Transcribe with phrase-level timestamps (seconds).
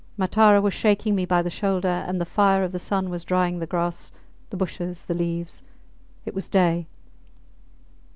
[0.17, 3.59] Matara was shaking me by the shoulder, and the fire of the sun was drying
[3.59, 4.11] the grass,
[4.49, 5.61] the bushes, the leaves.
[6.25, 6.87] It was day.